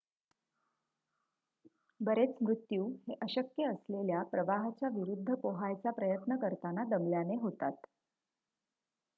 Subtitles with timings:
[1.99, 7.85] बरेच मृत्यू हे अशक्य असलेल्या प्रवाहाच्या विरुद्ध पोहायचा प्रयत्न करताना दमल्याने होतात